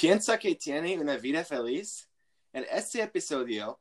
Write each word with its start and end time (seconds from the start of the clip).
¿Piensa 0.00 0.38
que 0.38 0.54
tiene 0.54 0.98
una 0.98 1.18
vida 1.18 1.44
feliz? 1.44 2.08
En 2.54 2.64
este 2.70 3.02
episodio, 3.02 3.78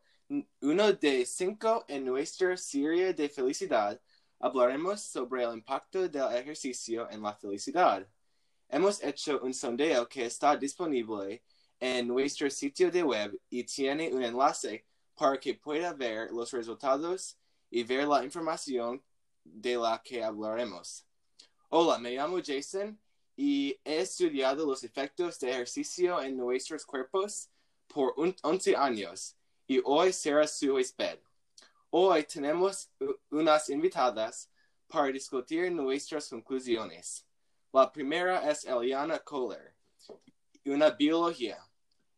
uno 0.59 0.91
de 0.91 1.25
cinco 1.25 1.86
en 1.88 2.04
nuestra 2.04 2.57
serie 2.57 3.13
de 3.13 3.29
felicidad, 3.29 3.97
hablaremos 4.37 5.01
sobre 5.01 5.45
el 5.45 5.54
impacto 5.54 6.09
del 6.09 6.33
ejercicio 6.33 7.09
en 7.09 7.21
la 7.21 7.33
felicidad. 7.33 8.05
Hemos 8.68 9.01
hecho 9.01 9.39
un 9.41 9.54
sondeo 9.54 10.09
que 10.09 10.25
está 10.25 10.57
disponible 10.57 11.42
en 11.79 12.05
nuestro 12.09 12.50
sitio 12.50 12.92
de 12.92 13.01
web 13.01 13.39
y 13.50 13.64
tiene 13.64 14.14
un 14.14 14.21
enlace 14.21 14.86
para 15.15 15.39
que 15.39 15.54
pueda 15.54 15.93
ver 15.93 16.31
los 16.31 16.51
resultados 16.51 17.37
y 17.70 17.83
ver 17.83 18.06
la 18.06 18.25
información 18.25 19.01
de 19.45 19.78
la 19.78 20.01
que 20.04 20.21
hablaremos. 20.21 21.06
Hola, 21.70 21.97
me 21.97 22.11
llamo 22.11 22.39
Jason 22.45 23.00
y 23.42 23.79
he 23.86 24.02
estudiado 24.02 24.66
los 24.66 24.84
efectos 24.84 25.39
de 25.39 25.50
ejercicio 25.52 26.21
en 26.21 26.36
nuestros 26.36 26.86
cuerpos 26.86 27.48
por 27.88 28.14
11 28.18 28.75
años 28.75 29.34
y 29.65 29.79
hoy 29.86 30.12
será 30.12 30.46
su 30.46 30.74
huésped. 30.74 31.20
Hoy 31.89 32.23
tenemos 32.23 32.89
unas 33.31 33.70
invitadas 33.70 34.50
para 34.89 35.06
discutir 35.06 35.72
nuestras 35.72 36.28
conclusiones. 36.28 37.25
La 37.72 37.89
primera 37.89 38.52
es 38.52 38.66
Eliana 38.66 39.20
Kohler, 39.20 39.73
una 40.66 40.90
biología. 40.90 41.66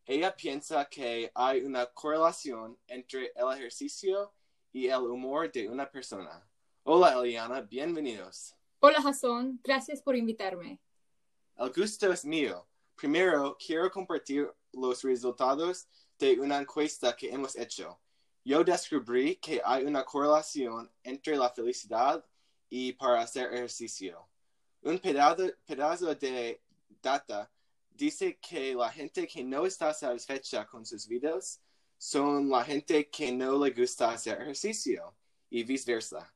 Ella 0.04 0.34
piensa 0.34 0.84
que 0.86 1.30
hay 1.36 1.60
una 1.60 1.86
correlación 1.86 2.76
entre 2.88 3.32
el 3.36 3.52
ejercicio 3.52 4.32
y 4.72 4.88
el 4.88 5.02
humor 5.02 5.52
de 5.52 5.68
una 5.68 5.88
persona. 5.88 6.44
Hola 6.82 7.12
Eliana, 7.12 7.60
bienvenidos. 7.60 8.56
Hola 8.80 9.00
Jason, 9.00 9.60
gracias 9.62 10.02
por 10.02 10.16
invitarme. 10.16 10.80
El 11.56 11.70
gusto 11.70 12.12
es 12.12 12.24
mío. 12.24 12.66
Primero, 12.96 13.56
quiero 13.58 13.90
compartir 13.90 14.50
los 14.72 15.02
resultados 15.02 15.86
de 16.18 16.40
una 16.40 16.58
encuesta 16.58 17.14
que 17.14 17.30
hemos 17.30 17.56
hecho. 17.56 18.00
Yo 18.44 18.64
descubrí 18.64 19.36
que 19.36 19.60
hay 19.64 19.84
una 19.84 20.04
correlación 20.04 20.90
entre 21.02 21.36
la 21.36 21.50
felicidad 21.50 22.24
y 22.68 22.92
para 22.94 23.20
hacer 23.20 23.52
ejercicio. 23.52 24.28
Un 24.82 24.98
pedazo, 24.98 26.14
de 26.14 26.60
data 27.00 27.50
dice 27.90 28.38
que 28.40 28.74
la 28.74 28.90
gente 28.90 29.26
que 29.26 29.44
no 29.44 29.66
está 29.66 29.94
satisfecha 29.94 30.66
con 30.66 30.84
sus 30.84 31.06
vidas 31.06 31.60
son 31.98 32.48
la 32.48 32.64
gente 32.64 33.08
que 33.08 33.30
no 33.30 33.64
le 33.64 33.70
gusta 33.70 34.10
hacer 34.10 34.40
ejercicio 34.40 35.14
y 35.50 35.62
viceversa. 35.62 36.34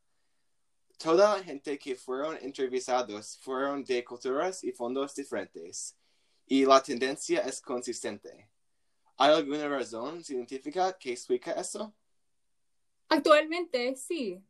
Toda 0.99 1.37
la 1.37 1.45
gente 1.45 1.79
que 1.79 1.95
fueron 1.95 2.39
entrevistados 2.41 3.39
fueron 3.43 3.85
de 3.85 4.03
culturas 4.03 4.65
y 4.65 4.73
fondos 4.73 5.15
diferentes, 5.15 5.95
y 6.47 6.65
la 6.65 6.83
tendencia 6.83 7.41
es 7.41 7.61
consistente. 7.61 8.49
¿Hay 9.19 9.35
alguna 9.35 9.69
razón 9.69 10.25
científica 10.25 10.97
que 10.99 11.13
explica 11.13 11.53
eso? 11.53 11.95
Actualmente 13.11 13.95
sí. 13.97 14.43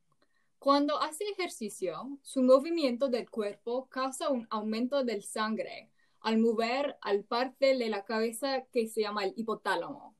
Cuando 0.60 1.00
hace 1.00 1.24
ejercicio, 1.24 2.16
su 2.22 2.42
movimiento 2.42 3.08
del 3.08 3.28
cuerpo 3.28 3.88
causa 3.88 4.28
un 4.28 4.46
aumento 4.48 5.02
del 5.02 5.24
sangre 5.24 5.90
al 6.20 6.38
mover 6.38 6.96
al 7.00 7.24
parte 7.24 7.76
de 7.76 7.88
la 7.88 8.04
cabeza 8.04 8.64
que 8.72 8.86
se 8.86 9.00
llama 9.00 9.24
el 9.24 9.34
hipotálamo. 9.36 10.16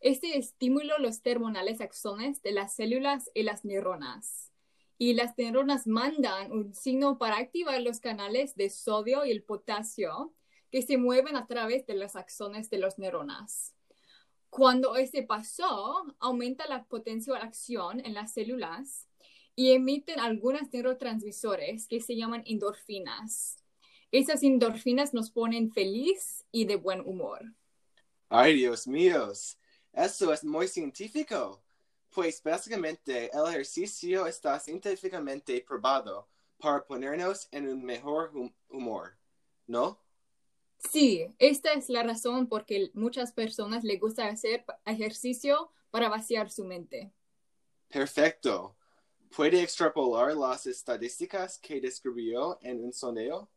Este 0.00 0.38
estimula 0.38 0.98
los 0.98 1.20
terminales 1.20 1.82
axones 1.82 2.40
de 2.42 2.52
las 2.52 2.74
células 2.74 3.30
y 3.34 3.42
las 3.42 3.64
neuronas 3.66 4.48
y 4.98 5.14
las 5.14 5.38
neuronas 5.38 5.86
mandan 5.86 6.50
un 6.50 6.74
signo 6.74 7.18
para 7.18 7.38
activar 7.38 7.80
los 7.80 8.00
canales 8.00 8.56
de 8.56 8.68
sodio 8.68 9.24
y 9.24 9.30
el 9.30 9.44
potasio 9.44 10.34
que 10.72 10.82
se 10.82 10.96
mueven 10.98 11.36
a 11.36 11.46
través 11.46 11.86
de 11.86 11.94
los 11.94 12.16
axones 12.16 12.68
de 12.68 12.78
las 12.78 12.98
neuronas. 12.98 13.74
Cuando 14.50 14.96
ese 14.96 15.22
pasó, 15.22 16.04
aumenta 16.18 16.66
la 16.66 16.84
potencia 16.84 17.34
de 17.34 17.40
acción 17.40 18.04
en 18.04 18.14
las 18.14 18.32
células 18.32 19.06
y 19.54 19.72
emiten 19.72 20.18
algunos 20.20 20.72
neurotransmisores 20.72 21.86
que 21.86 22.00
se 22.00 22.16
llaman 22.16 22.42
endorfinas. 22.46 23.62
Esas 24.10 24.42
endorfinas 24.42 25.14
nos 25.14 25.30
ponen 25.30 25.70
feliz 25.70 26.44
y 26.50 26.64
de 26.64 26.76
buen 26.76 27.00
humor. 27.00 27.54
Ay, 28.28 28.54
Dios 28.56 28.86
mío, 28.86 29.32
eso 29.92 30.32
es 30.32 30.44
muy 30.44 30.66
científico. 30.66 31.62
Pues 32.10 32.42
básicamente 32.42 33.30
el 33.32 33.48
ejercicio 33.48 34.26
está 34.26 34.58
científicamente 34.58 35.64
probado 35.66 36.28
para 36.58 36.84
ponernos 36.84 37.48
en 37.52 37.68
un 37.68 37.84
mejor 37.84 38.32
humor, 38.68 39.16
¿no? 39.66 40.00
Sí, 40.90 41.26
esta 41.38 41.72
es 41.72 41.88
la 41.88 42.02
razón 42.02 42.48
por 42.48 42.64
que 42.64 42.90
muchas 42.94 43.32
personas 43.32 43.84
les 43.84 44.00
gusta 44.00 44.26
hacer 44.26 44.64
ejercicio 44.86 45.70
para 45.90 46.08
vaciar 46.08 46.50
su 46.50 46.64
mente. 46.64 47.12
Perfecto. 47.88 48.76
¿Puede 49.34 49.62
extrapolar 49.62 50.34
las 50.34 50.66
estadísticas 50.66 51.58
que 51.58 51.80
describió 51.80 52.58
en 52.62 52.82
un 52.82 52.92
sondeo? 52.92 53.50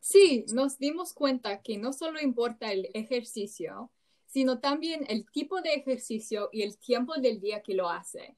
Sí, 0.00 0.46
nos 0.52 0.78
dimos 0.78 1.12
cuenta 1.12 1.62
que 1.62 1.76
no 1.78 1.92
solo 1.92 2.20
importa 2.20 2.72
el 2.72 2.88
ejercicio, 2.94 3.90
sino 4.26 4.58
también 4.60 5.04
el 5.08 5.24
tipo 5.30 5.60
de 5.62 5.74
ejercicio 5.74 6.48
y 6.52 6.62
el 6.62 6.78
tiempo 6.78 7.14
del 7.14 7.40
día 7.40 7.62
que 7.62 7.74
lo 7.74 7.88
hace. 7.88 8.36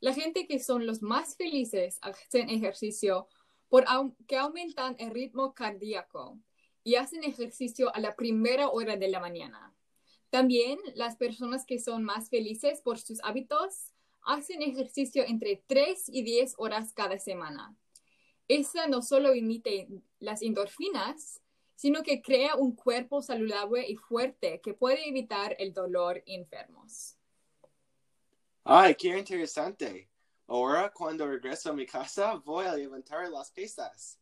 La 0.00 0.12
gente 0.14 0.46
que 0.46 0.58
son 0.58 0.86
los 0.86 1.02
más 1.02 1.36
felices 1.36 1.98
hacen 2.02 2.50
ejercicio 2.50 3.28
porque 3.68 4.36
aumentan 4.36 4.96
el 4.98 5.10
ritmo 5.10 5.54
cardíaco 5.54 6.38
y 6.82 6.96
hacen 6.96 7.24
ejercicio 7.24 7.94
a 7.94 8.00
la 8.00 8.14
primera 8.14 8.68
hora 8.68 8.96
de 8.96 9.08
la 9.08 9.20
mañana. 9.20 9.74
También 10.30 10.78
las 10.94 11.16
personas 11.16 11.64
que 11.64 11.78
son 11.78 12.04
más 12.04 12.28
felices 12.28 12.80
por 12.82 12.98
sus 12.98 13.22
hábitos 13.24 13.92
hacen 14.22 14.62
ejercicio 14.62 15.24
entre 15.26 15.62
3 15.66 16.08
y 16.08 16.22
10 16.22 16.54
horas 16.58 16.92
cada 16.92 17.18
semana. 17.18 17.76
Esa 18.48 18.86
no 18.86 19.00
solo 19.00 19.32
emite 19.32 19.88
las 20.18 20.42
endorfinas, 20.42 21.40
sino 21.74 22.02
que 22.02 22.22
crea 22.22 22.54
un 22.56 22.74
cuerpo 22.74 23.22
saludable 23.22 23.86
y 23.88 23.96
fuerte 23.96 24.60
que 24.60 24.74
puede 24.74 25.08
evitar 25.08 25.56
el 25.58 25.72
dolor 25.72 26.22
enfermos. 26.26 27.16
Ay, 28.64 28.94
qué 28.94 29.18
interesante. 29.18 30.08
Ahora, 30.46 30.92
cuando 30.92 31.26
regreso 31.26 31.70
a 31.70 31.74
mi 31.74 31.86
casa, 31.86 32.34
voy 32.44 32.66
a 32.66 32.74
levantar 32.74 33.28
las 33.30 33.50
pesas. 33.50 34.18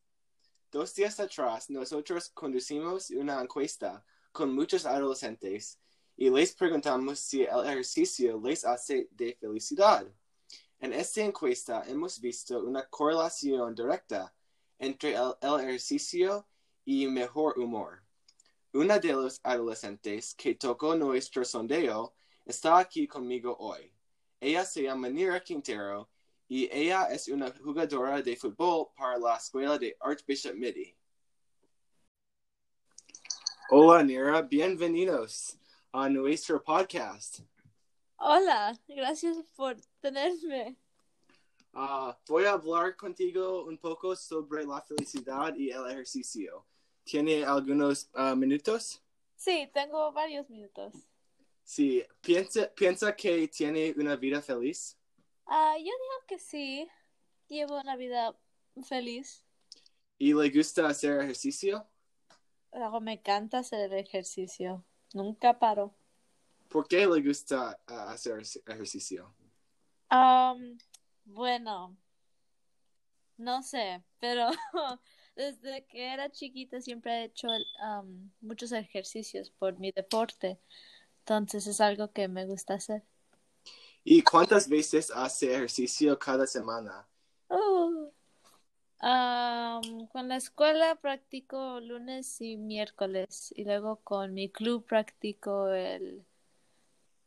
Dos 0.70 0.94
días 0.94 1.20
atrás, 1.20 1.68
nosotros 1.68 2.30
conducimos 2.30 3.10
una 3.10 3.40
encuesta 3.40 4.04
con 4.32 4.54
muchos 4.54 4.86
adolescentes 4.86 5.78
y 6.16 6.30
les 6.30 6.54
preguntamos 6.54 7.18
si 7.18 7.42
el 7.42 7.64
ejercicio 7.66 8.40
les 8.42 8.64
hace 8.64 9.08
de 9.10 9.36
felicidad. 9.40 10.06
En 10.80 10.92
esta 10.92 11.20
encuesta 11.20 11.82
hemos 11.86 12.20
visto 12.20 12.60
una 12.60 12.88
correlación 12.88 13.74
directa 13.74 14.34
entre 14.78 15.14
el, 15.14 15.34
el 15.40 15.60
ejercicio 15.60 16.46
y 16.84 17.06
mejor 17.06 17.58
humor. 17.58 18.02
Una 18.72 18.98
de 18.98 19.12
los 19.12 19.40
adolescentes 19.42 20.34
que 20.34 20.54
tocó 20.54 20.94
nuestro 20.94 21.44
sondeo 21.44 22.14
está 22.44 22.78
aquí 22.78 23.06
conmigo 23.06 23.56
hoy. 23.58 23.92
Ella 24.40 24.64
se 24.64 24.82
llama 24.82 25.08
Nira 25.08 25.40
Quintero 25.40 26.08
y 26.48 26.68
ella 26.72 27.04
es 27.04 27.28
una 27.28 27.52
jugadora 27.52 28.20
de 28.22 28.36
fútbol 28.36 28.88
para 28.96 29.18
la 29.18 29.36
escuela 29.36 29.78
de 29.78 29.96
Archbishop 30.00 30.54
Midi. 30.54 30.96
Hola 33.70 34.02
Nira, 34.02 34.42
bienvenidos 34.42 35.58
a 35.92 36.08
nuestro 36.08 36.62
podcast. 36.62 37.40
Hola, 38.16 38.78
gracias 38.88 39.36
por 39.56 39.76
tenerme. 40.00 40.76
Uh, 41.74 42.12
voy 42.28 42.44
a 42.44 42.52
hablar 42.52 42.96
contigo 42.96 43.64
un 43.64 43.78
poco 43.78 44.14
sobre 44.14 44.64
la 44.64 44.80
felicidad 44.82 45.54
y 45.54 45.70
el 45.70 45.88
ejercicio. 45.90 46.66
¿Tiene 47.04 47.44
algunos 47.44 48.10
uh, 48.14 48.36
minutos? 48.36 49.02
Sí, 49.36 49.68
tengo 49.74 50.12
varios 50.12 50.48
minutos. 50.48 50.94
Sí, 51.64 52.04
¿piensa, 52.20 52.72
piensa 52.74 53.14
que 53.16 53.48
tiene 53.48 53.94
una 53.96 54.16
vida 54.16 54.40
feliz? 54.42 54.96
Uh, 55.46 55.76
yo 55.78 55.84
digo 55.84 56.26
que 56.28 56.38
sí, 56.38 56.88
llevo 57.48 57.80
una 57.80 57.96
vida 57.96 58.36
feliz. 58.84 59.44
¿Y 60.18 60.34
le 60.34 60.50
gusta 60.50 60.86
hacer 60.86 61.20
ejercicio? 61.20 61.86
Me 63.00 63.14
encanta 63.14 63.58
hacer 63.58 63.92
ejercicio, 63.92 64.84
nunca 65.12 65.58
paro. 65.58 65.94
¿Por 66.68 66.88
qué 66.88 67.06
le 67.06 67.20
gusta 67.20 67.78
uh, 67.90 68.10
hacer 68.10 68.40
ejercicio? 68.66 69.34
Um, 70.10 70.78
bueno, 71.24 71.96
no 73.36 73.62
sé, 73.62 74.02
pero 74.18 74.50
desde 75.36 75.84
que 75.86 76.12
era 76.12 76.30
chiquita 76.30 76.80
siempre 76.80 77.12
he 77.12 77.24
hecho 77.24 77.48
muchos 78.40 78.72
ejercicios 78.72 79.50
por 79.50 79.78
mi 79.78 79.92
deporte. 79.92 80.58
Entonces 81.20 81.66
es 81.66 81.80
algo 81.80 82.12
que 82.12 82.28
me 82.28 82.46
gusta 82.46 82.74
hacer. 82.74 83.02
¿Y 84.04 84.22
cuántas 84.22 84.68
veces 84.68 85.10
hace 85.14 85.54
ejercicio 85.54 86.18
cada 86.18 86.46
semana? 86.46 87.06
Oh, 87.50 88.12
Um, 89.02 90.06
con 90.08 90.28
la 90.28 90.36
escuela 90.36 90.94
practico 90.94 91.80
lunes 91.80 92.40
y 92.40 92.56
miércoles 92.56 93.52
y 93.56 93.64
luego 93.64 93.96
con 93.96 94.32
mi 94.32 94.48
club 94.48 94.86
practico 94.86 95.70
el, 95.72 96.24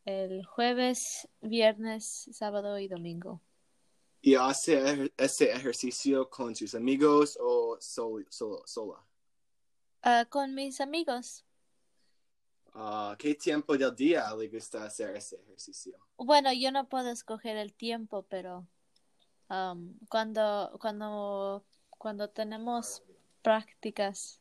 el 0.06 0.46
jueves, 0.46 1.28
viernes, 1.42 2.30
sábado 2.32 2.78
y 2.78 2.88
domingo. 2.88 3.42
¿Y 4.26 4.34
hace 4.34 5.12
ese 5.16 5.52
ejercicio 5.52 6.28
con 6.28 6.56
sus 6.56 6.74
amigos 6.74 7.38
o 7.40 7.76
sol- 7.80 8.26
solo, 8.28 8.60
sola? 8.66 8.98
Ah, 10.02 10.24
con 10.28 10.52
mis 10.52 10.80
amigos. 10.80 11.44
Ah, 12.74 13.14
¿Qué 13.16 13.36
tiempo 13.36 13.76
del 13.78 13.94
día 13.94 14.34
le 14.34 14.48
gusta 14.48 14.82
hacer 14.82 15.14
ese 15.14 15.36
ejercicio? 15.36 15.96
Bueno, 16.16 16.52
yo 16.52 16.72
no 16.72 16.88
puedo 16.88 17.08
escoger 17.10 17.56
el 17.56 17.72
tiempo, 17.72 18.24
pero 18.28 18.66
um, 19.48 19.94
cuando, 20.08 20.76
cuando, 20.80 21.64
cuando 21.90 22.28
tenemos 22.28 23.04
prácticas, 23.42 24.40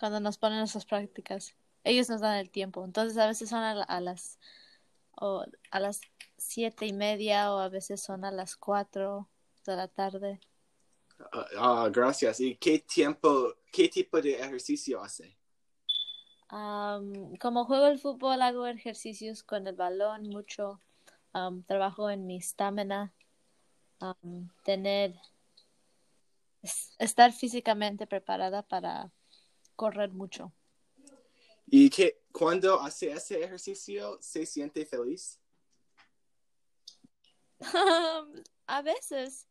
cuando 0.00 0.18
nos 0.18 0.36
ponen 0.36 0.62
esas 0.62 0.84
prácticas, 0.84 1.54
ellos 1.84 2.08
nos 2.10 2.22
dan 2.22 2.38
el 2.38 2.50
tiempo. 2.50 2.84
Entonces 2.84 3.16
a 3.18 3.28
veces 3.28 3.50
son 3.50 3.60
a, 3.62 3.84
a 3.84 4.00
las 4.00 4.40
o 5.12 5.44
a 5.70 5.80
las 5.80 6.00
siete 6.50 6.84
y 6.84 6.92
media 6.92 7.52
o 7.54 7.58
a 7.58 7.68
veces 7.68 8.02
son 8.02 8.24
a 8.24 8.32
las 8.32 8.56
cuatro 8.56 9.28
de 9.64 9.76
la 9.76 9.86
tarde. 9.86 10.40
Ah, 11.32 11.46
ah, 11.58 11.88
gracias. 11.92 12.40
¿Y 12.40 12.56
qué 12.56 12.80
tiempo, 12.80 13.54
qué 13.70 13.88
tipo 13.88 14.20
de 14.20 14.32
ejercicio 14.32 15.00
hace? 15.00 15.36
Um, 16.50 17.36
como 17.36 17.64
juego 17.66 17.86
el 17.86 18.00
fútbol, 18.00 18.42
hago 18.42 18.66
ejercicios 18.66 19.44
con 19.44 19.68
el 19.68 19.76
balón 19.76 20.28
mucho. 20.28 20.80
Um, 21.32 21.62
trabajo 21.62 22.10
en 22.10 22.26
mi 22.26 22.38
estamina. 22.38 23.14
Um, 24.00 24.48
tener. 24.64 25.14
es- 26.62 26.96
estar 26.98 27.32
físicamente 27.32 28.06
preparada 28.06 28.62
para 28.62 29.12
correr 29.76 30.10
mucho. 30.10 30.52
¿Y 31.66 31.88
qué, 31.88 32.20
cuando 32.32 32.80
hace 32.80 33.12
ese 33.12 33.42
ejercicio 33.42 34.18
se 34.20 34.44
siente 34.44 34.84
feliz? 34.84 35.39
A 38.66 38.82
veces. 38.82 39.48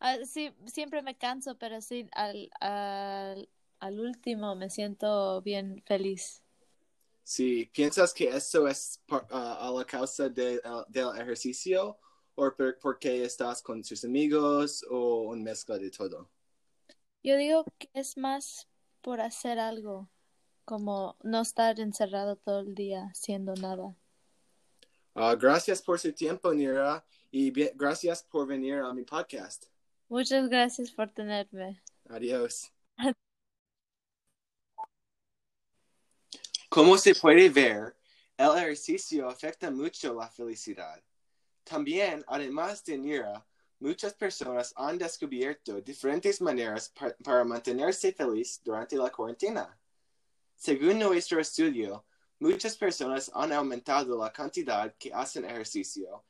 Ah, 0.00 0.18
sí, 0.26 0.54
siempre 0.66 1.02
me 1.02 1.16
canso, 1.16 1.56
pero 1.58 1.80
sí, 1.82 2.08
al, 2.12 2.50
al, 2.60 3.48
al 3.80 4.00
último 4.00 4.56
me 4.56 4.70
siento 4.70 5.42
bien 5.42 5.82
feliz. 5.86 6.42
Si 7.24 7.66
piensas 7.72 8.12
que 8.14 8.28
eso 8.28 8.66
es 8.68 9.00
por- 9.06 9.26
ah, 9.30 9.68
a 9.68 9.70
la 9.72 9.84
causa 9.84 10.28
de- 10.28 10.60
ah, 10.64 10.84
del 10.88 11.08
ejercicio 11.20 11.98
o 12.34 12.54
por- 12.54 12.78
porque 12.78 13.24
estás 13.24 13.62
con 13.62 13.82
tus 13.82 14.04
amigos 14.04 14.84
o 14.90 15.22
una 15.30 15.42
mezcla 15.42 15.78
de 15.78 15.90
todo. 15.90 16.30
Yo 17.24 17.36
digo 17.36 17.64
que 17.78 17.88
es 17.94 18.16
más 18.16 18.68
por 19.00 19.20
hacer 19.20 19.58
algo, 19.58 20.08
como 20.64 21.16
no 21.22 21.40
estar 21.42 21.80
encerrado 21.80 22.36
todo 22.36 22.60
el 22.60 22.74
día 22.74 23.04
haciendo 23.12 23.54
nada. 23.56 23.96
Ah, 25.14 25.34
gracias 25.34 25.82
por 25.82 25.98
su 25.98 26.12
tiempo, 26.12 26.52
Nira, 26.54 27.04
y 27.30 27.50
bien- 27.50 27.72
gracias 27.74 28.22
por 28.22 28.46
venir 28.46 28.76
a 28.76 28.92
mi 28.94 29.02
podcast. 29.04 29.66
Muchas 30.08 30.48
gracias 30.48 30.90
por 30.90 31.10
tenerme. 31.10 31.82
Adiós. 32.08 32.72
Como 36.68 36.96
se 36.96 37.14
puede 37.14 37.48
ver, 37.50 37.94
el 38.36 38.56
ejercicio 38.56 39.28
afecta 39.28 39.70
mucho 39.70 40.14
la 40.14 40.28
felicidad. 40.30 41.02
También, 41.64 42.24
además 42.26 42.82
de 42.84 42.96
Nira, 42.98 43.46
muchas 43.78 44.14
personas 44.14 44.72
han 44.76 44.96
descubierto 44.98 45.80
diferentes 45.80 46.40
maneras 46.40 46.88
pa- 46.88 47.14
para 47.22 47.44
mantenerse 47.44 48.12
feliz 48.12 48.60
durante 48.64 48.96
la 48.96 49.10
cuarentena. 49.10 49.78
Según 50.56 50.98
nuestro 50.98 51.40
estudio, 51.40 52.04
muchas 52.42 52.76
personas 52.76 53.30
han 53.32 53.52
aumentado 53.52 54.18
la 54.18 54.32
cantidad 54.32 54.92
que 54.96 55.12
hacen 55.12 55.44
ejercicio 55.44 56.24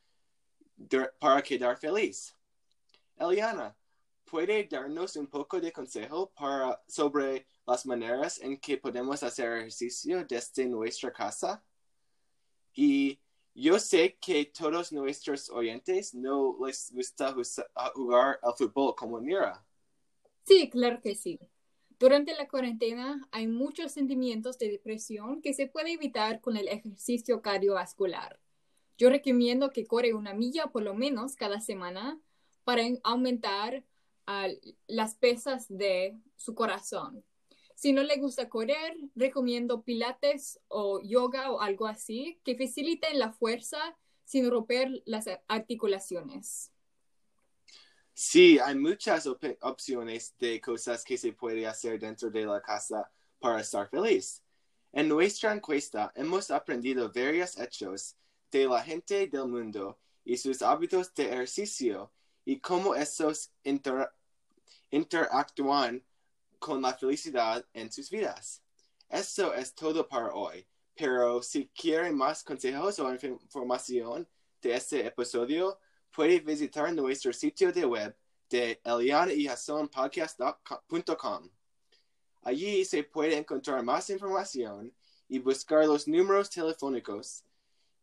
para 1.19 1.43
quedar 1.43 1.79
feliz. 1.79 2.37
Eliana, 3.17 3.75
¿puede 4.25 4.65
darnos 4.65 5.17
un 5.17 5.27
poco 5.27 5.59
de 5.59 5.73
consejo 5.73 6.31
para, 6.31 6.83
sobre 6.87 7.47
las 7.67 7.87
maneras 7.87 8.39
en 8.41 8.59
que 8.59 8.77
podemos 8.77 9.23
hacer 9.23 9.53
ejercicio 9.59 10.25
desde 10.27 10.67
nuestra 10.67 11.11
casa? 11.11 11.65
Y 12.75 13.19
yo 13.55 13.79
sé 13.79 14.19
que 14.21 14.47
todos 14.47 14.93
nuestros 14.93 15.49
oyentes 15.49 16.13
no 16.13 16.59
les 16.63 16.93
gusta 16.93 17.35
jugar 17.95 18.39
al 18.43 18.55
fútbol 18.55 18.95
como 18.95 19.19
Mira. 19.19 19.65
Sí, 20.45 20.69
claro 20.69 21.01
que 21.01 21.15
sí. 21.15 21.39
Durante 22.03 22.35
la 22.35 22.49
cuarentena 22.49 23.29
hay 23.31 23.47
muchos 23.47 23.93
sentimientos 23.93 24.59
de 24.59 24.69
depresión 24.69 25.41
que 25.41 25.55
se 25.55 25.69
puede 25.69 25.93
evitar 25.93 26.41
con 26.41 26.57
el 26.57 26.67
ejercicio 26.67 27.43
cardiovascular. 27.43 28.41
Yo 28.99 29.09
recomiendo 29.09 29.71
que 29.71 29.87
corre 29.87 30.13
una 30.13 30.35
milla 30.35 30.67
por 30.73 30.83
lo 30.83 30.95
menos 30.95 31.37
cada 31.37 31.61
semana 31.61 32.21
para 32.65 32.83
en- 32.83 32.99
aumentar 33.05 33.85
ah, 34.27 34.49
las 34.89 35.15
pesas 35.15 35.69
de 35.69 36.19
su 36.35 36.57
corazón. 36.57 37.25
Si 37.77 37.93
no 37.93 38.03
le 38.03 38.17
gusta 38.17 38.49
correr, 38.49 38.97
recomiendo 39.15 39.83
pilates 39.83 40.59
o 40.67 41.01
yoga 41.05 41.53
o 41.53 41.61
algo 41.61 41.87
así 41.87 42.41
que 42.43 42.57
faciliten 42.57 43.21
la 43.21 43.31
fuerza 43.33 43.97
sin 44.25 44.51
romper 44.51 45.05
las 45.07 45.27
articulaciones. 45.47 46.72
Sí, 48.15 48.59
hay 48.59 48.75
muchas 48.75 49.27
op- 49.27 49.59
opciones 49.63 50.35
de 50.39 50.61
cosas 50.61 51.05
que 51.05 51.17
se 51.17 51.33
puede 51.33 51.67
hacer 51.67 51.99
dentro 51.99 52.31
de 52.31 52.45
la 52.45 52.61
casa 52.61 53.11
para 53.39 53.61
estar 53.61 53.89
feliz. 53.89 54.43
En 54.93 55.09
nuestra 55.09 55.53
encuesta 55.53 56.13
hemos 56.15 56.51
aprendido 56.51 57.11
varios 57.11 57.59
hechos 57.59 58.15
de 58.51 58.67
la 58.67 58.83
gente 58.83 59.27
del 59.27 59.49
mundo 59.49 59.99
y 60.25 60.37
sus 60.37 60.61
hábitos 60.63 61.13
de 61.15 61.25
ejercicio 61.33 62.13
y 62.45 62.61
cómo 62.61 62.95
esos 62.95 63.51
inter- 63.65 64.11
interactúan 64.91 66.05
con 66.59 66.83
la 66.83 66.95
felicidad 66.95 67.67
en 67.73 67.91
sus 67.91 68.11
vidas. 68.11 68.63
Eso 69.09 69.55
es 69.55 69.75
todo 69.75 70.07
para 70.07 70.33
hoy, 70.35 70.67
pero 70.95 71.43
si 71.43 71.69
quieren 71.69 72.15
más 72.17 72.45
consejos 72.45 72.99
o 72.99 73.09
inf- 73.11 73.41
información 73.43 74.29
de 74.61 74.75
este 74.75 75.07
episodio, 75.07 75.81
puede 76.13 76.41
visitar 76.41 76.93
nuestro 76.93 77.33
sitio 77.33 77.73
de 77.73 77.85
web 77.85 78.17
de 78.51 78.81
elianayhasonpodcast.com. 78.85 81.51
Allí 82.43 82.85
se 82.85 83.05
puede 83.05 83.39
encontrar 83.39 83.83
más 83.83 84.11
información 84.11 84.95
y 85.29 85.39
buscar 85.39 85.87
los 85.87 86.07
números 86.07 86.51
telefónicos 86.51 87.45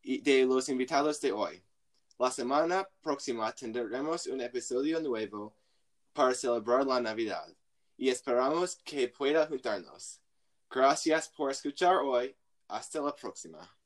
de 0.03 0.45
los 0.45 0.69
invitados 0.69 1.21
de 1.21 1.31
hoy. 1.31 1.63
La 2.17 2.31
semana 2.31 2.89
próxima 3.01 3.53
tendremos 3.53 4.25
un 4.27 4.41
episodio 4.41 4.99
nuevo 4.99 5.55
para 6.13 6.33
celebrar 6.33 6.85
la 6.85 6.99
Navidad 6.99 7.47
y 7.97 8.09
esperamos 8.09 8.77
que 8.83 9.09
pueda 9.09 9.45
juntarnos. 9.45 10.19
Gracias 10.69 11.29
por 11.29 11.51
escuchar 11.51 11.97
hoy. 11.97 12.35
Hasta 12.67 13.01
la 13.01 13.15
próxima. 13.15 13.78